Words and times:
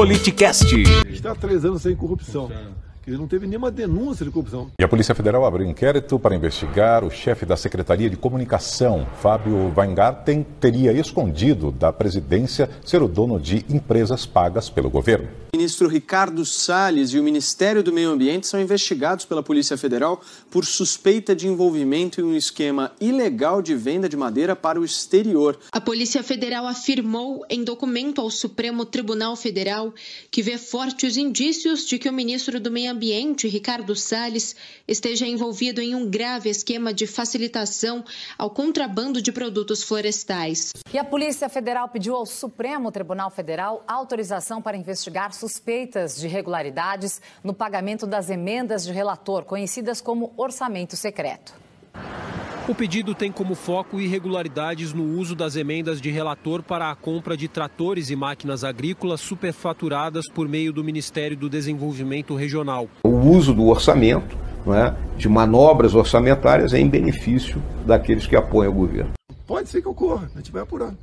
Politicast. 0.00 0.64
Está 1.10 1.32
há 1.32 1.34
três 1.34 1.62
anos 1.62 1.82
sem 1.82 1.94
corrupção. 1.94 2.50
Dizer, 3.10 3.18
não 3.18 3.26
teve 3.26 3.44
nenhuma 3.44 3.72
denúncia 3.72 4.24
de 4.24 4.30
corrupção. 4.30 4.70
E 4.78 4.84
a 4.84 4.88
Polícia 4.88 5.16
Federal 5.16 5.44
abriu 5.44 5.66
inquérito 5.66 6.16
para 6.16 6.32
investigar 6.32 7.02
o 7.02 7.10
chefe 7.10 7.44
da 7.44 7.56
Secretaria 7.56 8.08
de 8.08 8.16
Comunicação, 8.16 9.04
Fábio 9.20 9.72
Weingarten, 9.76 10.46
teria 10.60 10.92
escondido 10.92 11.72
da 11.72 11.92
presidência 11.92 12.70
ser 12.84 13.02
o 13.02 13.08
dono 13.08 13.40
de 13.40 13.64
empresas 13.68 14.26
pagas 14.26 14.70
pelo 14.70 14.88
governo. 14.88 15.28
O 15.52 15.56
ministro 15.56 15.88
Ricardo 15.88 16.46
Salles 16.46 17.10
e 17.10 17.18
o 17.18 17.24
Ministério 17.24 17.82
do 17.82 17.92
Meio 17.92 18.10
Ambiente 18.10 18.46
são 18.46 18.60
investigados 18.60 19.24
pela 19.24 19.42
Polícia 19.42 19.76
Federal 19.76 20.22
por 20.48 20.64
suspeita 20.64 21.34
de 21.34 21.48
envolvimento 21.48 22.20
em 22.20 22.24
um 22.24 22.36
esquema 22.36 22.92
ilegal 23.00 23.60
de 23.60 23.74
venda 23.74 24.08
de 24.08 24.16
madeira 24.16 24.54
para 24.54 24.80
o 24.80 24.84
exterior. 24.84 25.58
A 25.72 25.80
Polícia 25.80 26.22
Federal 26.22 26.68
afirmou 26.68 27.44
em 27.50 27.64
documento 27.64 28.20
ao 28.20 28.30
Supremo 28.30 28.84
Tribunal 28.84 29.34
Federal 29.34 29.92
que 30.30 30.40
vê 30.40 30.56
fortes 30.56 31.16
indícios 31.16 31.84
de 31.84 31.98
que 31.98 32.08
o 32.08 32.12
ministro 32.12 32.60
do 32.60 32.70
Meio 32.70 32.92
Ambiente, 32.92 32.99
Ricardo 33.48 33.96
Salles, 33.96 34.54
esteja 34.86 35.26
envolvido 35.26 35.80
em 35.80 35.94
um 35.94 36.08
grave 36.08 36.50
esquema 36.50 36.92
de 36.92 37.06
facilitação 37.06 38.04
ao 38.36 38.50
contrabando 38.50 39.22
de 39.22 39.32
produtos 39.32 39.82
florestais. 39.82 40.72
E 40.92 40.98
a 40.98 41.04
Polícia 41.04 41.48
Federal 41.48 41.88
pediu 41.88 42.14
ao 42.14 42.26
Supremo 42.26 42.92
Tribunal 42.92 43.30
Federal 43.30 43.84
autorização 43.86 44.60
para 44.60 44.76
investigar 44.76 45.32
suspeitas 45.32 46.16
de 46.16 46.26
irregularidades 46.26 47.20
no 47.42 47.54
pagamento 47.54 48.06
das 48.06 48.28
emendas 48.28 48.84
de 48.84 48.92
relator, 48.92 49.44
conhecidas 49.44 50.00
como 50.00 50.32
orçamento 50.36 50.96
secreto. 50.96 51.69
O 52.70 52.74
pedido 52.74 53.16
tem 53.16 53.32
como 53.32 53.56
foco 53.56 53.98
irregularidades 53.98 54.92
no 54.92 55.18
uso 55.18 55.34
das 55.34 55.56
emendas 55.56 56.00
de 56.00 56.08
relator 56.08 56.62
para 56.62 56.88
a 56.88 56.94
compra 56.94 57.36
de 57.36 57.48
tratores 57.48 58.10
e 58.10 58.14
máquinas 58.14 58.62
agrícolas 58.62 59.20
superfaturadas 59.20 60.28
por 60.28 60.48
meio 60.48 60.72
do 60.72 60.84
Ministério 60.84 61.36
do 61.36 61.50
Desenvolvimento 61.50 62.36
Regional. 62.36 62.88
O 63.02 63.08
uso 63.08 63.52
do 63.52 63.66
orçamento 63.66 64.38
é, 64.68 64.94
de 65.18 65.28
manobras 65.28 65.96
orçamentárias 65.96 66.72
é 66.72 66.78
em 66.78 66.88
benefício 66.88 67.60
daqueles 67.84 68.28
que 68.28 68.36
apoiam 68.36 68.70
o 68.70 68.76
governo. 68.76 69.10
Pode 69.48 69.68
ser 69.68 69.82
que 69.82 69.88
ocorra, 69.88 70.30
a 70.32 70.38
gente 70.38 70.52
vai 70.52 70.62
apurar. 70.62 70.94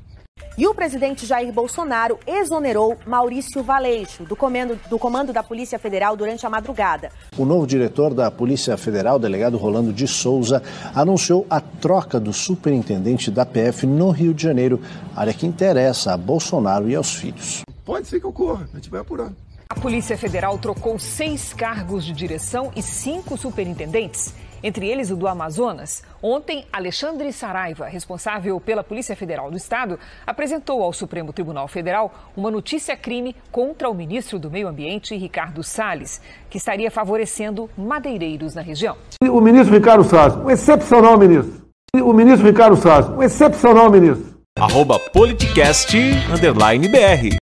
E 0.57 0.65
o 0.65 0.73
presidente 0.73 1.23
Jair 1.23 1.53
Bolsonaro 1.53 2.17
exonerou 2.25 2.97
Maurício 3.05 3.61
Valeixo, 3.61 4.23
do 4.23 4.35
comando, 4.35 4.79
do 4.89 4.97
comando 4.97 5.31
da 5.31 5.43
Polícia 5.43 5.77
Federal, 5.77 6.17
durante 6.17 6.47
a 6.47 6.49
madrugada. 6.49 7.11
O 7.37 7.45
novo 7.45 7.67
diretor 7.67 8.11
da 8.11 8.31
Polícia 8.31 8.75
Federal, 8.75 9.19
delegado 9.19 9.55
Rolando 9.55 9.93
de 9.93 10.07
Souza, 10.07 10.63
anunciou 10.95 11.45
a 11.47 11.61
troca 11.61 12.19
do 12.19 12.33
superintendente 12.33 13.29
da 13.29 13.45
PF 13.45 13.85
no 13.85 14.09
Rio 14.09 14.33
de 14.33 14.41
Janeiro, 14.41 14.81
área 15.15 15.31
que 15.31 15.45
interessa 15.45 16.13
a 16.13 16.17
Bolsonaro 16.17 16.89
e 16.89 16.95
aos 16.95 17.13
filhos. 17.13 17.61
Pode 17.85 18.07
ser 18.07 18.19
que 18.19 18.25
ocorra, 18.25 18.67
a 18.73 18.75
gente 18.77 18.89
vai 18.89 19.01
apurar. 19.01 19.31
A 19.69 19.75
Polícia 19.75 20.17
Federal 20.17 20.57
trocou 20.57 20.97
seis 20.97 21.53
cargos 21.53 22.03
de 22.03 22.13
direção 22.13 22.71
e 22.75 22.81
cinco 22.81 23.37
superintendentes 23.37 24.33
entre 24.63 24.87
eles 24.87 25.11
o 25.11 25.15
do 25.15 25.27
Amazonas. 25.27 26.03
Ontem, 26.21 26.65
Alexandre 26.71 27.31
Saraiva, 27.31 27.85
responsável 27.85 28.59
pela 28.59 28.83
Polícia 28.83 29.15
Federal 29.15 29.49
do 29.51 29.57
Estado, 29.57 29.99
apresentou 30.25 30.81
ao 30.81 30.93
Supremo 30.93 31.31
Tribunal 31.33 31.67
Federal 31.67 32.13
uma 32.35 32.51
notícia-crime 32.51 33.35
contra 33.51 33.89
o 33.89 33.93
ministro 33.93 34.39
do 34.39 34.49
Meio 34.49 34.67
Ambiente, 34.67 35.15
Ricardo 35.15 35.63
Salles, 35.63 36.21
que 36.49 36.57
estaria 36.57 36.91
favorecendo 36.91 37.69
madeireiros 37.77 38.55
na 38.55 38.61
região. 38.61 38.97
O 39.21 39.41
ministro 39.41 39.75
Ricardo 39.75 40.03
Salles, 40.03 40.35
um 40.35 40.49
excepcional 40.49 41.17
ministro. 41.17 41.67
O 41.95 42.13
ministro 42.13 42.47
Ricardo 42.47 42.75
Salles, 42.75 43.09
um 43.09 43.23
excepcional 43.23 43.89
ministro. 43.89 44.37
Arroba 44.57 44.99
politicast, 44.99 45.95
underline 46.31 46.87
BR. 46.87 47.37